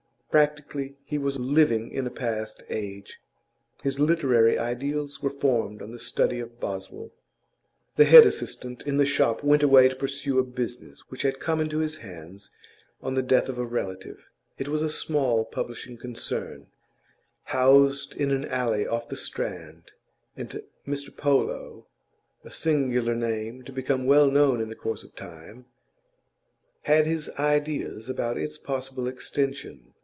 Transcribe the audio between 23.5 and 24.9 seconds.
to become well known in the